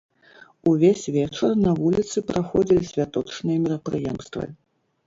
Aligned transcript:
Увесь 0.71 1.03
вечар 1.17 1.53
на 1.65 1.75
вуліцы 1.81 2.25
праходзілі 2.33 2.83
святочныя 2.95 3.57
мерапрыемствы. 3.69 4.43